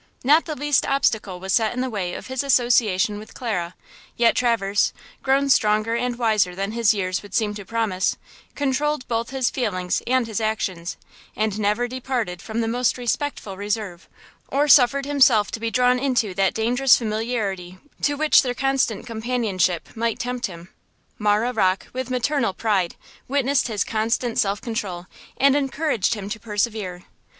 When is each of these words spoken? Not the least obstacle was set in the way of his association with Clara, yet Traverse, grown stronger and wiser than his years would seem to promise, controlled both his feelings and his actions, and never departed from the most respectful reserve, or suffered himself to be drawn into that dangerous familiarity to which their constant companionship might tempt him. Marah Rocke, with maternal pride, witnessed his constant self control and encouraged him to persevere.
Not 0.23 0.45
the 0.45 0.55
least 0.55 0.83
obstacle 0.87 1.39
was 1.39 1.53
set 1.53 1.75
in 1.75 1.81
the 1.81 1.87
way 1.91 2.15
of 2.15 2.25
his 2.25 2.41
association 2.43 3.19
with 3.19 3.35
Clara, 3.35 3.75
yet 4.17 4.35
Traverse, 4.35 4.93
grown 5.21 5.47
stronger 5.47 5.93
and 5.95 6.17
wiser 6.17 6.55
than 6.55 6.71
his 6.71 6.91
years 6.91 7.21
would 7.21 7.35
seem 7.35 7.53
to 7.53 7.65
promise, 7.65 8.17
controlled 8.55 9.07
both 9.07 9.29
his 9.29 9.51
feelings 9.51 10.01
and 10.07 10.25
his 10.25 10.41
actions, 10.41 10.97
and 11.35 11.59
never 11.59 11.87
departed 11.87 12.41
from 12.41 12.61
the 12.61 12.67
most 12.67 12.97
respectful 12.97 13.55
reserve, 13.55 14.09
or 14.47 14.67
suffered 14.67 15.05
himself 15.05 15.51
to 15.51 15.59
be 15.59 15.69
drawn 15.69 15.99
into 15.99 16.33
that 16.33 16.55
dangerous 16.55 16.97
familiarity 16.97 17.77
to 18.01 18.15
which 18.15 18.41
their 18.41 18.55
constant 18.55 19.05
companionship 19.05 19.87
might 19.95 20.17
tempt 20.17 20.47
him. 20.47 20.69
Marah 21.19 21.53
Rocke, 21.53 21.89
with 21.93 22.09
maternal 22.09 22.55
pride, 22.55 22.95
witnessed 23.27 23.67
his 23.67 23.83
constant 23.83 24.39
self 24.39 24.59
control 24.61 25.05
and 25.37 25.55
encouraged 25.55 26.15
him 26.15 26.27
to 26.31 26.39
persevere. 26.39 27.03